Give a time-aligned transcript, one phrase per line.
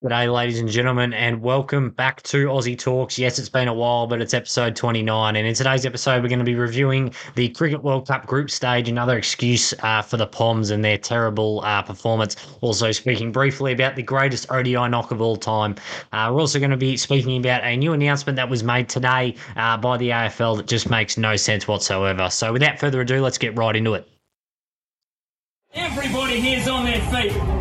[0.00, 3.18] G'day, ladies and gentlemen, and welcome back to Aussie Talks.
[3.18, 5.34] Yes, it's been a while, but it's episode 29.
[5.34, 8.88] And in today's episode, we're going to be reviewing the Cricket World Cup group stage,
[8.88, 12.36] another excuse uh, for the Poms and their terrible uh, performance.
[12.60, 15.74] Also, speaking briefly about the greatest ODI knock of all time.
[16.12, 19.34] Uh, we're also going to be speaking about a new announcement that was made today
[19.56, 22.30] uh, by the AFL that just makes no sense whatsoever.
[22.30, 24.08] So, without further ado, let's get right into it.
[25.74, 27.57] Everybody here's on their feet.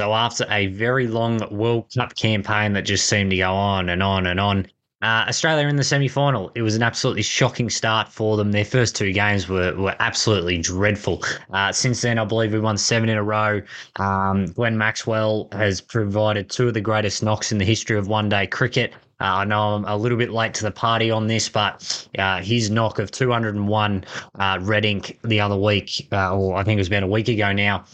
[0.00, 4.02] So after a very long World Cup campaign that just seemed to go on and
[4.02, 4.66] on and on,
[5.02, 6.50] uh, Australia in the semi final.
[6.54, 8.52] It was an absolutely shocking start for them.
[8.52, 11.22] Their first two games were, were absolutely dreadful.
[11.52, 13.60] Uh, since then, I believe we won seven in a row.
[13.96, 18.46] Um, Maxwell has provided two of the greatest knocks in the history of one day
[18.46, 18.94] cricket.
[19.20, 22.40] Uh, I know I'm a little bit late to the party on this, but uh,
[22.40, 24.04] his knock of 201
[24.38, 27.28] uh, red ink the other week, uh, or I think it was about a week
[27.28, 27.84] ago now,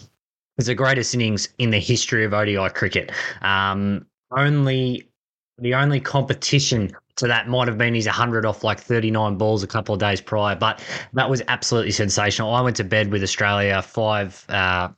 [0.59, 3.13] is the greatest innings in the history of ODI cricket.
[3.43, 5.09] Um, only
[5.59, 9.67] the only competition to that might have been his 100 off like 39 balls a
[9.67, 10.83] couple of days prior, but
[11.15, 12.55] that was absolutely sensational.
[12.55, 14.89] I went to bed with Australia five, uh,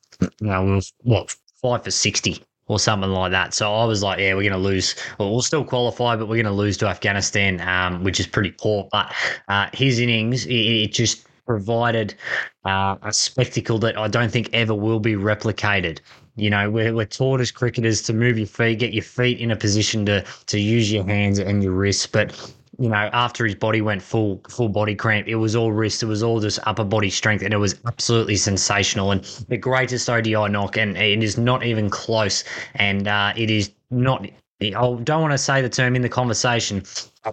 [0.40, 3.54] know, what, five for 60 or something like that.
[3.54, 4.96] So I was like, yeah, we're going to lose.
[5.18, 8.50] Well, we'll still qualify, but we're going to lose to Afghanistan, um, which is pretty
[8.50, 8.88] poor.
[8.90, 9.14] But
[9.46, 12.14] uh, his innings, it, it just provided
[12.66, 15.98] uh, a spectacle that I don't think ever will be replicated.
[16.36, 19.50] You know, we're, we're taught as cricketers to move your feet, get your feet in
[19.50, 22.06] a position to to use your hands and your wrists.
[22.06, 26.02] But you know, after his body went full full body cramp, it was all wrist,
[26.02, 30.08] it was all just upper body strength, and it was absolutely sensational and the greatest
[30.08, 34.28] ODI knock, and it is not even close, and uh, it is not.
[34.60, 36.82] I don't want to say the term in the conversation.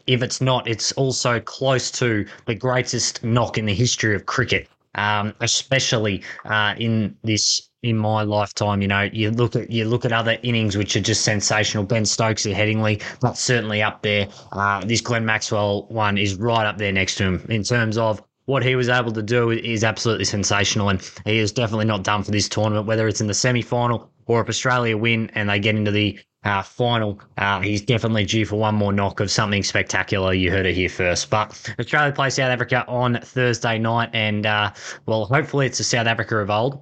[0.08, 4.68] If it's not, it's also close to the greatest knock in the history of cricket,
[4.96, 8.82] um, especially uh, in this in my lifetime.
[8.82, 11.84] You know, you look at you look at other innings which are just sensational.
[11.84, 14.28] Ben Stokes at Headingley, that's certainly up there.
[14.52, 18.22] Uh, this Glenn Maxwell one is right up there next to him in terms of
[18.46, 22.24] what he was able to do is absolutely sensational, and he is definitely not done
[22.24, 22.86] for this tournament.
[22.86, 26.18] Whether it's in the semi final or if Australia win and they get into the
[26.46, 30.34] uh, final, uh, he's definitely due for one more knock of something spectacular.
[30.34, 31.30] You heard it here first.
[31.30, 34.72] But Australia plays South Africa on Thursday night, and uh,
[35.08, 36.82] well, hopefully it's a South Africa of old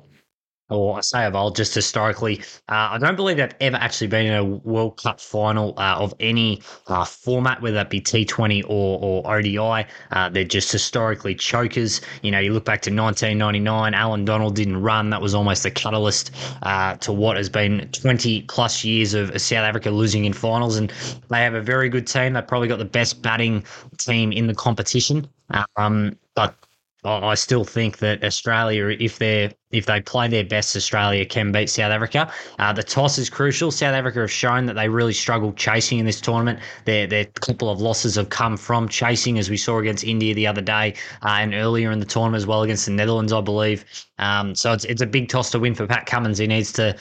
[0.74, 2.40] or I say of old, just historically.
[2.70, 6.14] Uh, I don't believe they've ever actually been in a World Cup final uh, of
[6.20, 9.88] any uh, format, whether that be T20 or, or ODI.
[10.12, 12.02] Uh, they're just historically chokers.
[12.22, 15.10] You know, you look back to 1999, Allan Donald didn't run.
[15.10, 16.32] That was almost the catalyst
[16.64, 20.78] uh, to what has been 20 plus years of South Africa losing in finals.
[20.78, 20.92] And
[21.30, 22.34] they have a very good team.
[22.34, 23.64] They've probably got the best batting
[23.98, 25.28] team in the competition.
[25.76, 26.56] Um, but
[27.06, 31.70] I still think that Australia, if they if they play their best, Australia can beat
[31.70, 32.32] South Africa.
[32.60, 33.72] Uh, the toss is crucial.
[33.72, 36.60] South Africa have shown that they really struggled chasing in this tournament.
[36.86, 40.48] Their their couple of losses have come from chasing, as we saw against India the
[40.48, 43.84] other day uh, and earlier in the tournament as well against the Netherlands, I believe.
[44.20, 46.38] Um, so it's it's a big toss to win for Pat Cummins.
[46.38, 46.96] He needs to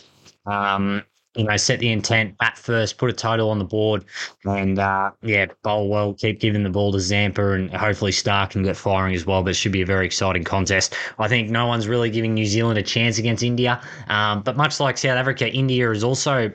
[0.46, 1.04] um,
[1.34, 4.04] you know, set the intent, bat first, put a total on the board,
[4.44, 8.62] and uh, yeah, bowl well, keep giving the ball to Zampa, and hopefully Starc can
[8.62, 9.43] get firing as well.
[9.43, 10.94] But it should be a very exciting contest.
[11.19, 14.78] I think no one's really giving New Zealand a chance against India, um, but much
[14.78, 16.53] like South Africa, India is also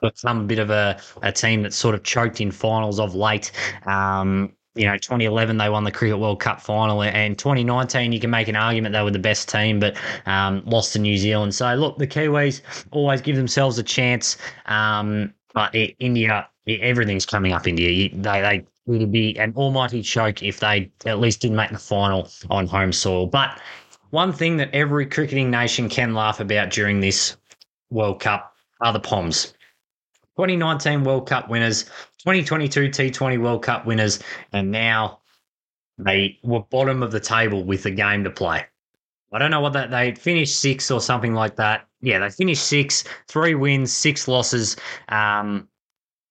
[0.00, 3.52] become a bit of a, a team that's sort of choked in finals of late.
[3.86, 8.30] Um, you know, 2011 they won the Cricket World Cup final, and 2019 you can
[8.30, 11.54] make an argument they were the best team, but um, lost to New Zealand.
[11.54, 14.36] So look, the Kiwis always give themselves a chance,
[14.66, 17.66] um, but it, India, it, everything's coming up.
[17.66, 21.78] India, they they would be an almighty choke if they at least didn't make the
[21.78, 23.26] final on home soil.
[23.26, 23.60] But
[24.10, 27.36] one thing that every cricketing nation can laugh about during this
[27.90, 29.54] World Cup are the Poms.
[30.36, 31.90] 2019 World Cup winners,
[32.24, 34.20] 2022 T20 World Cup winners,
[34.52, 35.20] and now
[35.98, 38.64] they were bottom of the table with a game to play.
[39.32, 41.86] I don't know what that they finished six or something like that.
[42.02, 44.76] Yeah, they finished six, three wins, six losses.
[45.08, 45.68] Um,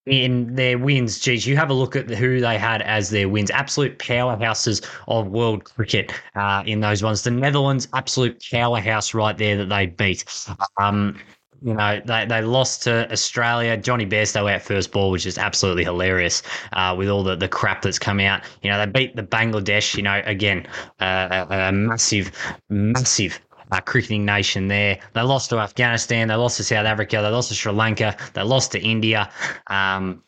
[0.06, 3.52] in their wins, geez, you have a look at who they had as their wins.
[3.52, 7.22] Absolute powerhouses of world cricket uh, in those ones.
[7.22, 10.26] The Netherlands, absolute powerhouse right there that they beat.
[10.80, 11.20] Um,
[11.62, 13.76] you know, they, they lost to Australia.
[13.78, 16.42] Jonny Bairstow out first ball, which is absolutely hilarious
[16.74, 18.42] uh, with all the, the crap that's come out.
[18.62, 20.68] You know, they beat the Bangladesh, you know, again,
[21.00, 22.32] uh, a, a massive,
[22.70, 23.40] massive
[23.72, 25.00] uh, cricketing nation there.
[25.14, 26.28] They lost to Afghanistan.
[26.28, 27.18] They lost to South Africa.
[27.22, 28.16] They lost to Sri Lanka.
[28.34, 29.30] They lost to India.
[29.68, 30.24] Um,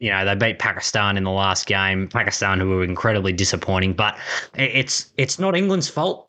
[0.00, 2.08] you know they beat Pakistan in the last game.
[2.08, 4.18] Pakistan, who were incredibly disappointing, but
[4.54, 6.28] it's it's not England's fault.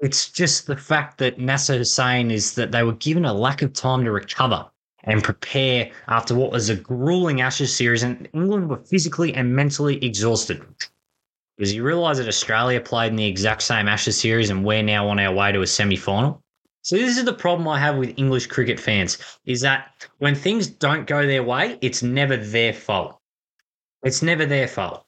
[0.00, 3.62] It's just the fact that NASA Nasser Hussain is that they were given a lack
[3.62, 4.68] of time to recover
[5.04, 10.02] and prepare after what was a grueling Ashes series, and England were physically and mentally
[10.04, 10.64] exhausted.
[11.56, 15.08] Because you realise that Australia played in the exact same Ashes series, and we're now
[15.08, 16.42] on our way to a semi final.
[16.82, 19.16] So this is the problem I have with English cricket fans
[19.46, 23.18] is that when things don't go their way, it's never their fault.
[24.02, 25.06] It's never their fault.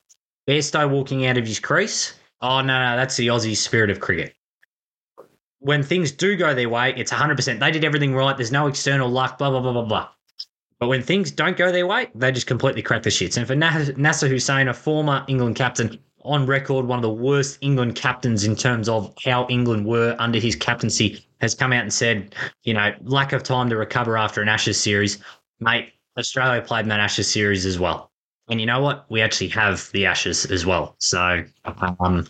[0.49, 2.15] Bairstow walking out of his crease.
[2.41, 4.36] Oh no, no, that's the Aussie spirit of cricket.
[5.61, 7.59] When things do go their way, it's 100%.
[7.59, 8.37] They did everything right.
[8.37, 10.09] There's no external luck, blah, blah, blah, blah, blah.
[10.79, 13.39] But when things don't go their way, they just completely crack the shits.
[13.39, 17.95] And for Nasser Hussain, a former England captain, on record one of the worst England
[17.95, 22.35] captains in terms of how England were under his captaincy, has come out and said,
[22.65, 25.19] you know, lack of time to recover after an Ashes series.
[25.61, 28.11] Mate, Australia played in that Ashes series as well.
[28.49, 29.07] And you know what?
[29.09, 30.95] We actually have the Ashes as well.
[30.99, 31.45] So,
[32.01, 32.27] um,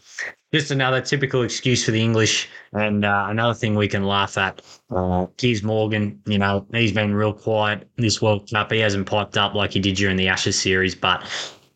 [0.52, 2.48] just another typical excuse for the English.
[2.72, 4.62] And uh, another thing we can laugh at.
[4.90, 5.26] Uh,
[5.62, 8.72] Morgan, you know, he's been real quiet this World Cup.
[8.72, 11.22] He hasn't piped up like he did during the Ashes series, but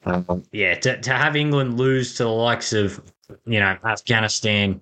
[0.07, 3.03] um, yeah, to, to have England lose to the likes of,
[3.45, 4.81] you know, Afghanistan,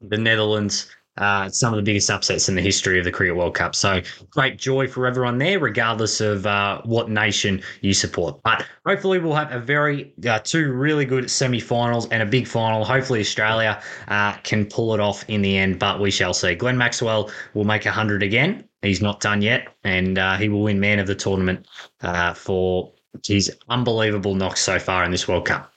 [0.00, 0.90] the Netherlands,
[1.20, 3.74] uh, some of the biggest upsets in the history of the Cricket World Cup.
[3.74, 4.00] So
[4.30, 8.40] great joy for everyone there, regardless of uh, what nation you support.
[8.42, 12.84] But hopefully, we'll have a very uh, two really good semi-finals and a big final.
[12.84, 16.54] Hopefully, Australia uh, can pull it off in the end, but we shall see.
[16.54, 18.64] Glenn Maxwell will make hundred again.
[18.82, 21.66] He's not done yet, and uh, he will win man of the tournament
[22.00, 22.92] uh, for
[23.26, 25.70] his unbelievable knocks so far in this World Cup.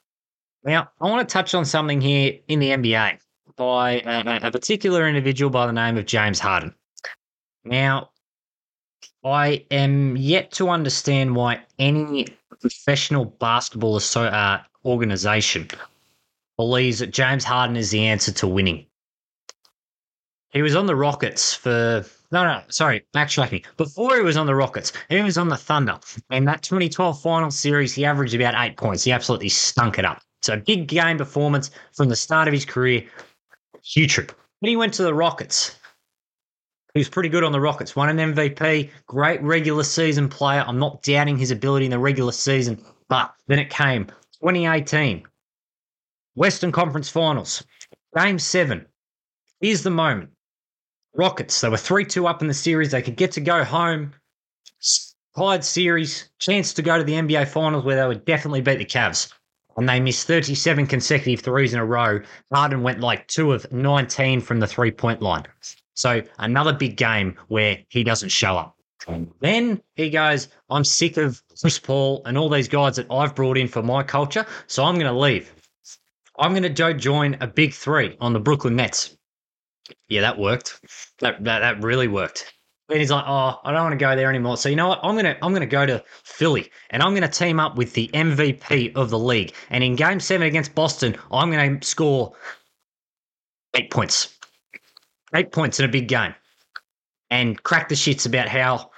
[0.64, 3.20] Now, I want to touch on something here in the NBA
[3.56, 6.74] by a, a particular individual by the name of James Harden.
[7.64, 8.10] Now,
[9.24, 12.28] I am yet to understand why any
[12.62, 15.68] professional basketball uh, organization
[16.58, 18.86] believes that James Harden is the answer to winning.
[20.52, 23.64] He was on the Rockets for no, no, sorry, backtracking.
[23.78, 26.00] Before he was on the Rockets, he was on the Thunder.
[26.32, 29.04] In that 2012 final series, he averaged about eight points.
[29.04, 30.20] He absolutely stunk it up.
[30.42, 33.04] So big game performance from the start of his career.
[34.08, 34.32] Trip.
[34.62, 35.78] Then he went to the Rockets.
[36.94, 37.96] He was pretty good on the Rockets.
[37.96, 40.64] Won an MVP, great regular season player.
[40.66, 44.06] I'm not doubting his ability in the regular season, but then it came
[44.42, 45.24] 2018,
[46.36, 47.64] Western Conference Finals,
[48.16, 48.86] Game Seven.
[49.60, 50.30] Here's the moment.
[51.16, 51.62] Rockets.
[51.62, 52.92] They were 3 2 up in the series.
[52.92, 54.14] They could get to go home.
[55.36, 58.86] Tied series, chance to go to the NBA Finals where they would definitely beat the
[58.86, 59.34] Cavs.
[59.78, 62.22] And they missed 37 consecutive threes in a row.
[62.54, 65.46] Harden went like 2 of 19 from the three point line.
[65.96, 68.78] So another big game where he doesn't show up.
[69.42, 73.58] Then he goes, I'm sick of Chris Paul and all these guys that I've brought
[73.58, 75.54] in for my culture, so I'm going to leave.
[76.40, 79.18] I'm going to go join a big three on the Brooklyn Nets.
[80.08, 80.80] Yeah, that worked.
[81.20, 82.54] That that, that really worked.
[82.90, 85.00] And he's like, "Oh, I don't want to go there anymore." So you know what?
[85.04, 88.96] I'm gonna I'm gonna go to Philly, and I'm gonna team up with the MVP
[88.96, 89.54] of the league.
[89.70, 92.34] And in Game Seven against Boston, I'm gonna score
[93.76, 94.38] eight points,
[95.34, 96.36] eight points in a big game,
[97.30, 98.92] and crack the shits about how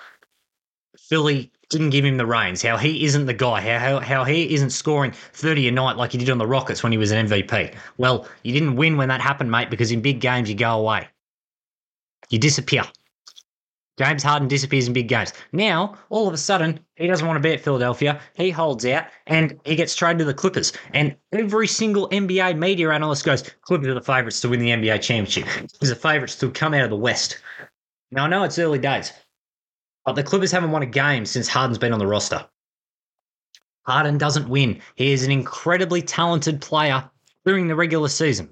[0.98, 4.54] Philly didn't give him the reins, how he isn't the guy, how, how, how he
[4.54, 7.28] isn't scoring 30 a night like he did on the Rockets when he was an
[7.28, 7.74] MVP.
[7.98, 11.08] Well, you didn't win when that happened, mate, because in big games you go away.
[12.30, 12.84] You disappear.
[13.98, 15.32] James Harden disappears in big games.
[15.54, 18.20] Now, all of a sudden, he doesn't want to be at Philadelphia.
[18.34, 20.74] He holds out and he gets traded to the Clippers.
[20.94, 25.02] And every single NBA media analyst goes, Clippers are the favourites to win the NBA
[25.02, 25.48] championship.
[25.80, 27.40] He's the favourites to come out of the West.
[28.12, 29.14] Now, I know it's early days,
[30.04, 32.46] but the Clippers haven't won a game since Harden's been on the roster.
[33.86, 34.82] Harden doesn't win.
[34.96, 37.10] He is an incredibly talented player
[37.46, 38.50] during the regular season.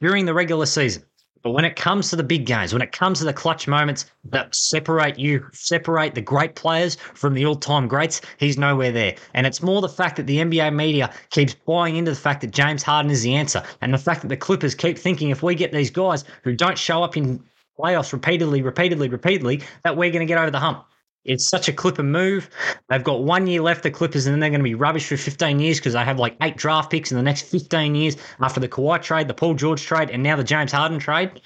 [0.00, 1.04] During the regular season.
[1.42, 4.06] But when it comes to the big games, when it comes to the clutch moments
[4.24, 9.14] that separate you, separate the great players from the all time greats, he's nowhere there.
[9.34, 12.50] And it's more the fact that the NBA media keeps buying into the fact that
[12.50, 13.62] James Harden is the answer.
[13.80, 16.76] And the fact that the Clippers keep thinking if we get these guys who don't
[16.76, 17.42] show up in
[17.78, 20.84] playoffs repeatedly, repeatedly, repeatedly, that we're going to get over the hump.
[21.24, 22.48] It's such a Clipper move.
[22.88, 25.16] They've got one year left, the Clippers, and then they're going to be rubbish for
[25.16, 28.60] 15 years because they have like eight draft picks in the next 15 years after
[28.60, 31.42] the Kawhi trade, the Paul George trade, and now the James Harden trade.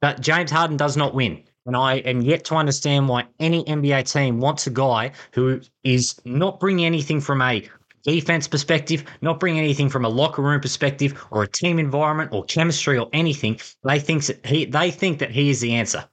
[0.00, 1.42] But James Harden does not win.
[1.66, 6.14] And I am yet to understand why any NBA team wants a guy who is
[6.24, 7.68] not bringing anything from a
[8.04, 12.44] defense perspective, not bring anything from a locker room perspective or a team environment or
[12.44, 13.58] chemistry or anything.
[13.82, 16.04] They think that he they think that he is the answer.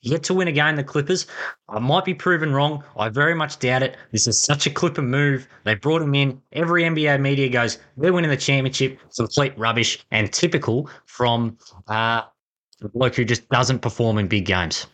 [0.00, 1.26] Yet to win a game, the Clippers.
[1.68, 2.84] I might be proven wrong.
[2.96, 3.96] I very much doubt it.
[4.12, 5.48] This is such a Clipper move.
[5.64, 6.40] They brought him in.
[6.52, 8.98] Every NBA media goes, they're winning the championship.
[9.16, 12.22] Complete rubbish and typical from uh,
[12.82, 14.86] a bloke who just doesn't perform in big games.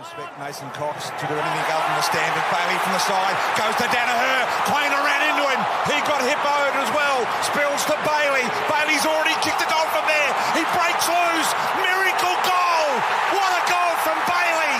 [0.00, 2.44] Expect Mason Cox to do anything other than the standard.
[2.48, 4.48] Bailey from the side goes to Danaher.
[4.64, 5.60] Quaynor ran into him.
[5.92, 7.20] He got hippoed as well.
[7.44, 8.48] Spills to Bailey.
[8.72, 10.30] Bailey's already kicked a goal from there.
[10.56, 11.50] He breaks loose.
[11.84, 12.90] Miracle goal.
[13.36, 14.74] What a goal from Bailey.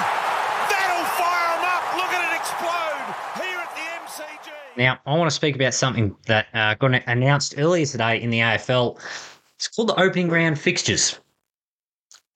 [0.73, 1.85] That'll fire him up.
[2.00, 3.05] Look at it explode
[3.45, 4.49] here at the MCG.
[4.81, 8.39] Now, I want to speak about something that uh, got announced earlier today in the
[8.39, 8.99] AFL.
[9.57, 11.21] It's called the opening round fixtures.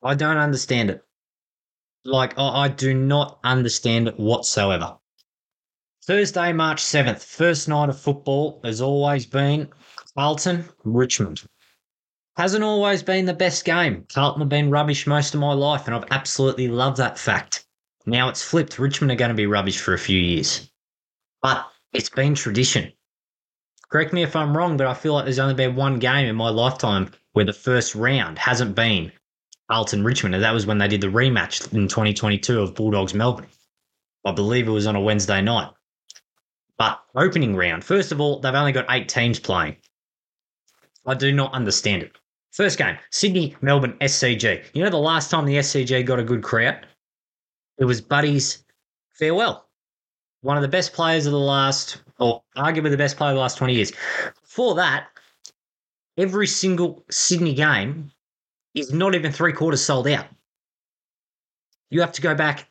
[0.03, 1.03] I don't understand it.
[2.05, 4.99] Like, I, I do not understand it whatsoever.
[6.05, 9.71] Thursday, March 7th, first night of football has always been
[10.15, 11.45] Carlton, Richmond.
[12.37, 14.05] Hasn't always been the best game.
[14.13, 17.65] Carlton have been rubbish most of my life, and I've absolutely loved that fact.
[18.05, 18.79] Now it's flipped.
[18.79, 20.71] Richmond are going to be rubbish for a few years.
[21.41, 22.93] But it's been tradition.
[23.89, 26.35] Correct me if I'm wrong, but I feel like there's only been one game in
[26.35, 29.13] my lifetime where the first round hasn't been
[29.71, 33.47] Carlton Richmond, and that was when they did the rematch in 2022 of Bulldogs Melbourne.
[34.25, 35.71] I believe it was on a Wednesday night.
[36.77, 39.77] But opening round, first of all, they've only got eight teams playing.
[41.07, 42.13] I do not understand it.
[42.51, 44.65] First game, Sydney, Melbourne, SCG.
[44.75, 46.87] You know the last time the SCG got a good crowd?
[47.79, 48.65] It was Buddy's
[49.13, 49.64] farewell.
[50.45, 53.41] One of the best players of the last, or arguably the best player of the
[53.41, 53.93] last 20 years.
[54.43, 55.07] For that,
[56.19, 58.13] every single Sydney game
[58.75, 60.27] is not even three quarters sold out.
[61.89, 62.69] You have to go back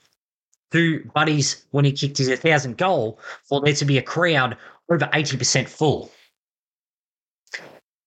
[0.72, 4.56] to Buddy's when he kicked his 1,000 goal for there to be a crowd
[4.92, 6.12] over 80% full.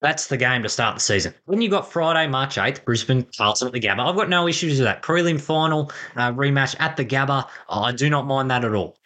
[0.01, 1.35] That's the game to start the season.
[1.47, 4.79] When you've got Friday, March 8th, Brisbane, Carlton at the Gabba, I've got no issues
[4.79, 5.03] with that.
[5.03, 8.97] Prelim final uh, rematch at the Gabba, I do not mind that at all.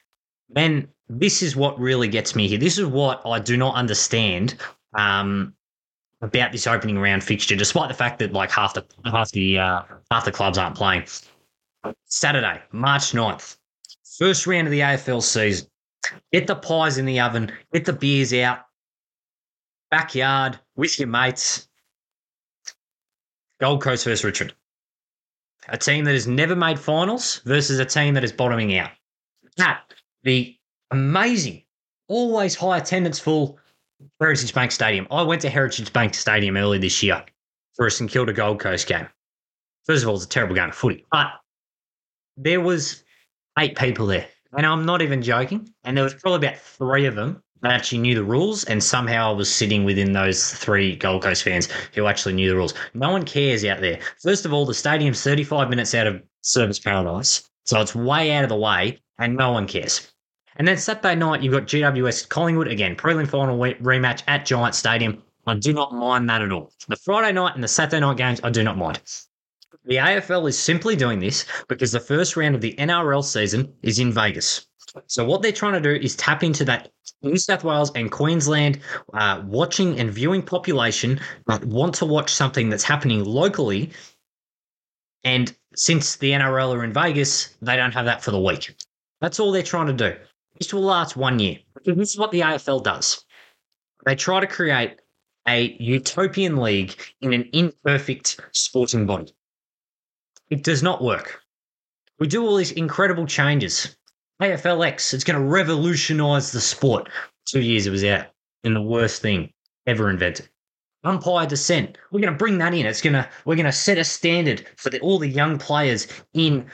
[0.53, 2.59] Then this is what really gets me here.
[2.59, 4.57] This is what I do not understand
[4.95, 5.55] um,
[6.21, 9.83] about this opening round fixture, despite the fact that like half the half the uh,
[10.11, 11.05] half the clubs aren't playing.
[12.05, 13.57] Saturday, March 9th,
[14.19, 15.67] first round of the AFL season.
[16.33, 18.61] Get the pies in the oven, get the beers out,
[19.91, 21.69] backyard with your mates.
[23.61, 24.55] Gold Coast versus Richmond.
[25.69, 28.91] A team that has never made finals versus a team that is bottoming out.
[29.59, 30.57] At the
[30.91, 31.63] amazing,
[32.09, 33.59] always high attendance full
[34.21, 35.07] Heritage Bank Stadium.
[35.11, 37.25] I went to Heritage Bank Stadium early this year
[37.75, 39.09] for a St Kilda Gold Coast game.
[39.87, 41.33] First of all, it's a terrible game of footy, but
[42.37, 43.03] there was
[43.59, 45.69] eight people there, and I'm not even joking.
[45.85, 49.31] And there was probably about three of them that actually knew the rules, and somehow
[49.31, 52.75] I was sitting within those three Gold Coast fans who actually knew the rules.
[52.95, 53.99] No one cares out there.
[54.23, 58.45] First of all, the stadium's 35 minutes out of Surfers Paradise, so it's way out
[58.45, 60.11] of the way, and no one cares.
[60.57, 65.23] And then Saturday night, you've got GWS Collingwood again, prelim final rematch at Giant Stadium.
[65.47, 66.73] I do not mind that at all.
[66.89, 69.01] The Friday night and the Saturday night games, I do not mind.
[69.85, 73.99] The AFL is simply doing this because the first round of the NRL season is
[73.99, 74.67] in Vegas.
[75.07, 76.91] So what they're trying to do is tap into that
[77.23, 78.81] New South Wales and Queensland
[79.15, 83.91] uh, watching and viewing population that want to watch something that's happening locally.
[85.23, 88.75] And since the NRL are in Vegas, they don't have that for the week.
[89.21, 90.17] That's all they're trying to do.
[90.59, 91.59] This will last one year.
[91.85, 93.25] This is what the AFL does.
[94.05, 95.01] They try to create
[95.49, 99.35] a utopian league in an imperfect sporting body.
[100.49, 101.43] It does not work.
[102.19, 103.97] We do all these incredible changes.
[104.43, 107.09] AFLX, it's going to revolutionize the sport.
[107.47, 108.27] Two years it was out,
[108.65, 109.53] and the worst thing
[109.87, 110.49] ever invented.
[111.05, 111.97] Umpire dissent.
[112.11, 112.85] We're going to bring that in.
[112.87, 116.07] It's going to we're going to set a standard for the, all the young players
[116.35, 116.67] in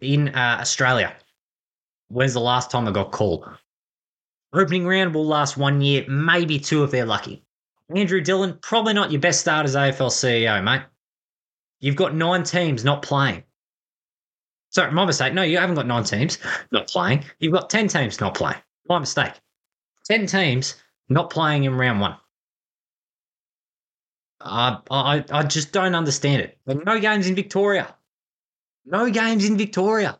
[0.00, 1.14] in uh, Australia.
[2.08, 3.48] When's the last time I got called?
[4.52, 7.44] Opening round will last one year, maybe two if they're lucky.
[7.94, 10.82] Andrew Dillon, probably not your best start as AFL CEO, mate.
[11.80, 13.42] You've got nine teams not playing.
[14.70, 15.34] Sorry, my mistake.
[15.34, 16.38] No, you haven't got nine teams
[16.72, 17.24] not playing.
[17.38, 18.58] You've got 10 teams not playing.
[18.88, 19.32] My mistake.
[20.06, 22.16] 10 teams not playing in round one.
[24.40, 26.58] I, I, I just don't understand it.
[26.66, 27.94] But no games in Victoria.
[28.84, 30.18] No games in Victoria.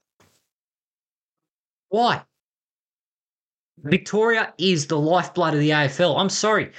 [1.94, 2.24] Why?
[3.80, 3.90] Hmm.
[3.90, 6.18] Victoria is the lifeblood of the AFL.
[6.18, 6.72] I'm sorry.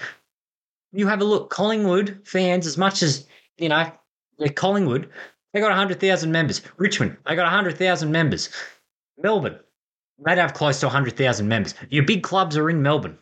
[0.91, 3.25] You have a look, Collingwood fans, as much as,
[3.57, 3.89] you know,
[4.38, 5.10] they're Collingwood,
[5.53, 6.62] they got 100,000 members.
[6.75, 8.50] Richmond, they got 100,000 members.
[9.17, 9.57] Melbourne,
[10.25, 11.75] they'd have close to 100,000 members.
[11.89, 13.17] Your big clubs are in Melbourne.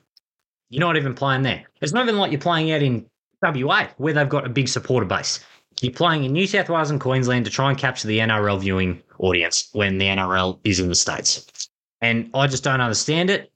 [0.70, 1.64] You're not even playing there.
[1.80, 3.06] It's not even like you're playing out in
[3.44, 5.46] WA, where they've got a big supporter base.
[5.80, 9.04] You're playing in New South Wales and Queensland to try and capture the NRL viewing
[9.20, 11.70] audience when the NRL is in the States.
[12.04, 13.50] And I just don't understand it.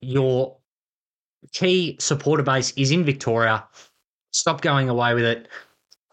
[0.00, 0.56] Your
[1.52, 3.64] key supporter base is in Victoria.
[4.32, 5.48] Stop going away with it.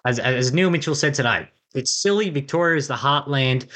[0.05, 2.29] As, as Neil Mitchell said today, it's silly.
[2.29, 3.67] Victoria is the heartland.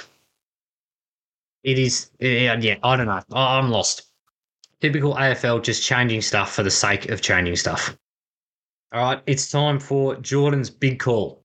[1.63, 3.21] It is, yeah, yeah I don't know.
[3.31, 4.09] I'm lost.
[4.81, 7.97] Typical AFL just changing stuff for the sake of changing stuff.
[8.91, 11.41] All right, it's time for Jordan's big call.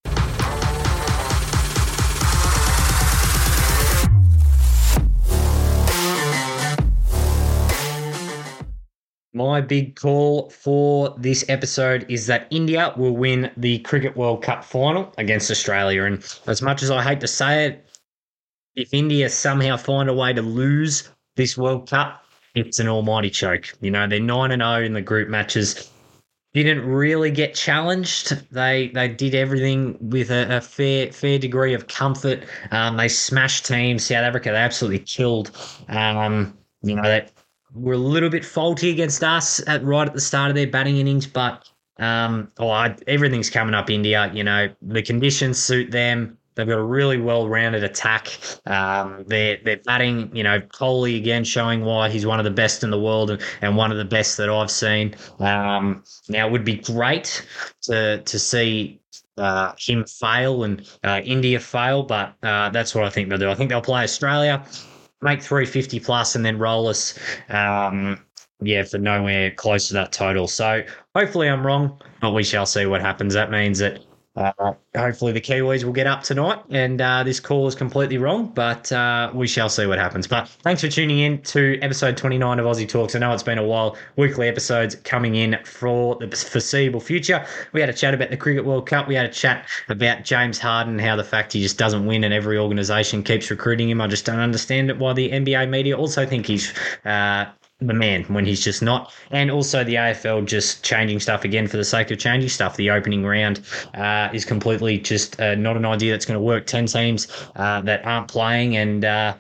[9.39, 14.65] My big call for this episode is that India will win the Cricket World Cup
[14.65, 16.03] final against Australia.
[16.03, 17.89] And as much as I hate to say it,
[18.75, 22.25] if India somehow find a way to lose this World Cup,
[22.57, 23.73] it's an almighty choke.
[23.81, 25.89] You know, they're 9 and 0 in the group matches.
[26.53, 28.51] Didn't really get challenged.
[28.51, 32.43] They they did everything with a, a fair fair degree of comfort.
[32.73, 34.05] Um, they smashed teams.
[34.05, 35.53] South Africa they absolutely killed.
[35.89, 37.31] Um, you know that
[37.75, 40.97] were a little bit faulty against us at right at the start of their batting
[40.97, 44.31] innings, but um, oh, I, everything's coming up India.
[44.33, 46.39] You know, the conditions suit them.
[46.55, 48.37] They've got a really well-rounded attack.
[48.67, 50.35] Um, they're they're batting.
[50.35, 53.43] You know, Kohli again showing why he's one of the best in the world and,
[53.63, 55.15] and one of the best that I've seen.
[55.39, 57.47] Um, now it would be great
[57.83, 59.01] to to see
[59.37, 63.51] uh, him fail and uh, India fail, but uh, that's what I think they'll do.
[63.51, 64.65] I think they'll play Australia
[65.23, 68.25] make 350 plus and then roll us um,
[68.61, 70.47] yeah for nowhere close to that total.
[70.49, 70.83] So
[71.15, 73.35] hopefully i'm wrong but we shall see what happens.
[73.35, 74.03] That means that
[74.39, 78.53] uh, hopefully the Kiwis will get up tonight, and uh, this call is completely wrong,
[78.55, 80.29] but uh, we shall see what happens.
[80.29, 83.17] But thanks for tuning in to episode 29 of Aussie Talks.
[83.17, 83.97] I know it's been a while.
[84.17, 87.45] Weekly episodes coming in for the foreseeable future.
[87.73, 89.09] We had a chat about the Cricket World Cup.
[89.09, 92.33] We had a chat about James Harden, how the fact he just doesn't win, and
[92.33, 94.01] every organisation keeps recruiting him.
[94.01, 94.99] I just don't understand it.
[94.99, 96.73] Why the NBA media also think he's
[97.05, 97.47] uh,
[97.81, 99.13] the man when he's just not.
[99.31, 102.77] And also the AFL just changing stuff again for the sake of changing stuff.
[102.77, 103.61] The opening round
[103.95, 106.67] uh, is completely just uh, not an idea that's going to work.
[106.67, 108.77] 10 teams uh, that aren't playing.
[108.77, 109.35] And uh,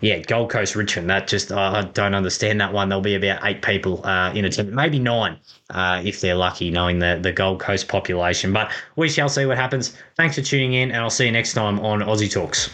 [0.00, 2.88] yeah, Gold Coast Richmond, that just, I don't understand that one.
[2.88, 5.38] There'll be about eight people uh, in team, maybe nine.
[5.68, 8.52] Uh, if they're lucky, knowing the, the Gold Coast population.
[8.52, 9.96] But we shall see what happens.
[10.16, 12.68] Thanks for tuning in, and I'll see you next time on Aussie Talks.